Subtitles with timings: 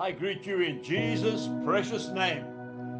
[0.00, 2.44] I greet you in Jesus' precious name.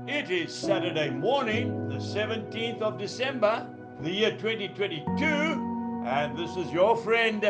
[0.08, 3.68] It is Saturday morning, the 17th of December,
[4.00, 7.44] the year 2022, and this is your friend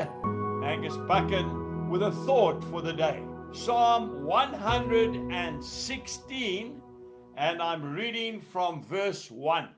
[0.62, 3.22] Angus Buchan with a thought for the day.
[3.52, 6.82] Psalm 116,
[7.38, 9.70] and I'm reading from verse 1.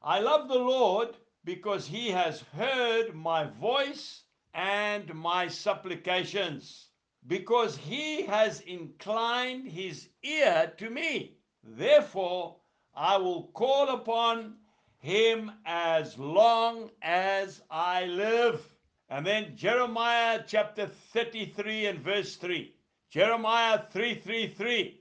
[0.00, 1.14] I love the Lord
[1.44, 4.22] because he has heard my voice
[4.54, 6.86] and my supplications
[7.26, 11.36] because he has inclined his ear to me.
[11.62, 12.56] Therefore,
[12.94, 14.56] I will call upon
[14.98, 18.66] him as long as I live.
[19.08, 22.74] And then Jeremiah chapter 33 and verse 3.
[23.10, 25.00] Jeremiah 333.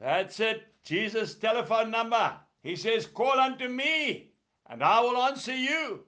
[0.00, 0.66] That's it.
[0.84, 2.36] Jesus' telephone number.
[2.62, 4.30] He says, Call unto me,
[4.68, 6.04] and I will answer you,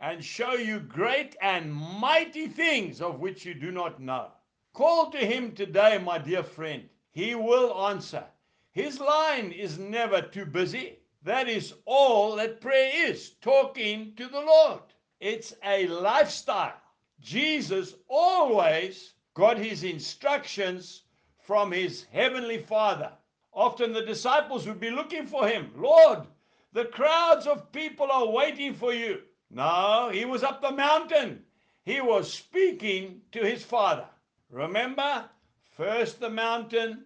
[0.00, 4.32] and show you great and mighty things of which you do not know.
[4.72, 6.88] Call to him today, my dear friend.
[7.10, 8.24] He will answer.
[8.70, 11.00] His line is never too busy.
[11.22, 14.80] That is all that prayer is talking to the Lord.
[15.18, 16.80] It's a lifestyle.
[17.18, 21.02] Jesus always got his instructions
[21.38, 23.12] from his heavenly Father.
[23.52, 25.72] Often the disciples would be looking for him.
[25.76, 26.26] Lord,
[26.72, 29.22] the crowds of people are waiting for you.
[29.50, 31.44] No, he was up the mountain.
[31.84, 34.06] He was speaking to his Father.
[34.52, 35.30] Remember,
[35.76, 37.04] first the mountain,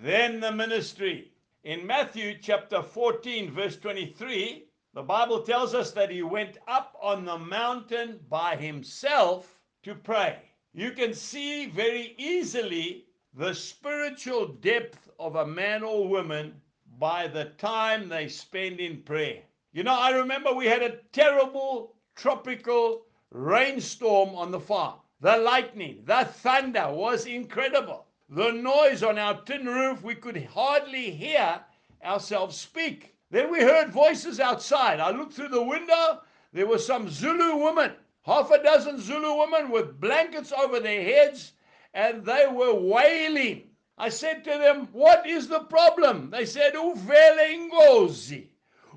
[0.00, 1.32] then the ministry.
[1.62, 7.24] In Matthew chapter 14, verse 23, the Bible tells us that he went up on
[7.24, 10.40] the mountain by himself to pray.
[10.72, 16.60] You can see very easily the spiritual depth of a man or woman
[16.98, 19.42] by the time they spend in prayer.
[19.72, 24.98] You know, I remember we had a terrible tropical rainstorm on the farm.
[25.22, 28.06] The lightning, the thunder was incredible.
[28.30, 31.60] The noise on our tin roof, we could hardly hear
[32.02, 33.14] ourselves speak.
[33.30, 34.98] Then we heard voices outside.
[34.98, 36.22] I looked through the window.
[36.54, 37.92] There were some Zulu women,
[38.22, 41.52] half a dozen Zulu women with blankets over their heads,
[41.92, 43.68] and they were wailing.
[43.98, 46.30] I said to them, What is the problem?
[46.30, 48.46] They said, Uvele ingozi.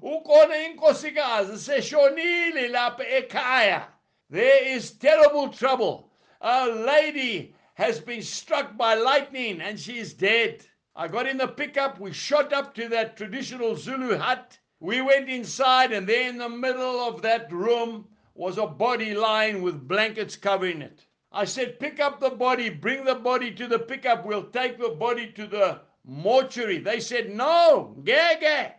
[0.02, 3.84] Ukona inkosikazi seshonile lapha ekhaya.
[4.30, 6.12] There is terrible trouble
[6.44, 10.66] a lady has been struck by lightning and she is dead.
[10.94, 14.60] I got in the pickup, we shot up to that traditional Zulu hut.
[14.82, 19.62] We went inside, and there in the middle of that room was a body lying
[19.62, 21.06] with blankets covering it.
[21.32, 24.90] I said, Pick up the body, bring the body to the pickup, we'll take the
[24.90, 26.80] body to the mortuary.
[26.80, 28.74] They said, No, gege.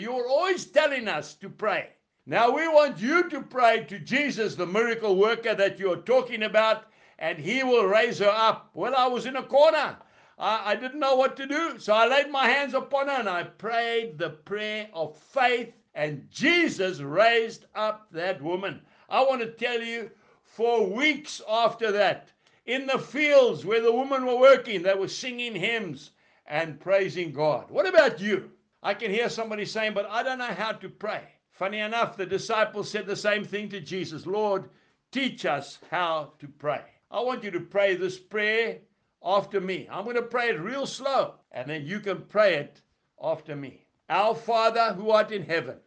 [0.00, 1.90] You're always telling us to pray.
[2.30, 6.84] Now we want you to pray to Jesus, the miracle worker that you're talking about,
[7.18, 8.68] and he will raise her up.
[8.74, 9.96] Well, I was in a corner.
[10.38, 11.78] I, I, didn't know what to do.
[11.78, 16.28] So I laid my hands upon her and I prayed the prayer of faith, and
[16.30, 18.82] Jesus raised up that woman.
[19.08, 20.10] I want to tell you,
[20.42, 22.28] for weeks after that,
[22.66, 26.10] in the fields where the women were working, they were singing hymns
[26.46, 27.70] and praising God.
[27.70, 28.50] What about you?
[28.82, 31.22] I can hear somebody saying, but I don't know how to pray.
[31.58, 34.70] Funny enough, the disciples said the same thing to Jesus Lord,
[35.10, 36.82] teach us how to pray.
[37.10, 38.78] I want you to pray this prayer
[39.24, 39.88] after me.
[39.90, 42.80] I'm going to pray it real slow, and then you can pray it
[43.20, 43.84] after me.
[44.08, 45.78] Our Father who art in heaven,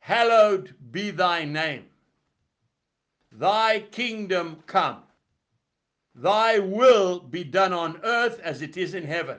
[0.00, 1.86] hallowed be thy name.
[3.32, 5.02] Thy kingdom come.
[6.14, 9.38] Thy will be done on earth as it is in heaven.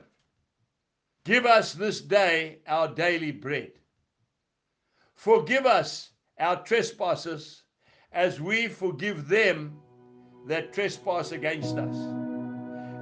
[1.23, 3.73] Give us this day our daily bread
[5.17, 7.63] Forgive us our trespasses
[8.11, 9.79] as we forgive them
[10.45, 11.95] that trespass against us.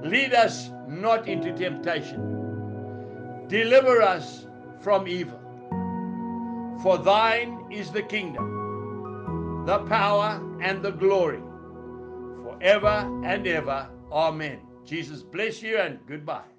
[0.02, 3.44] Lead us not into temptation.
[3.48, 4.46] Deliver us
[4.80, 5.38] from evil.
[6.82, 11.42] For thine is the kingdom, the power, and the glory,
[12.42, 13.90] forever and ever.
[14.10, 14.60] Amen.
[14.86, 16.55] Jesus bless you and goodbye.